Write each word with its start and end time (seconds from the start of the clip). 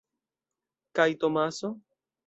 Kaj 0.99 1.07
Tomaso? 1.21 1.75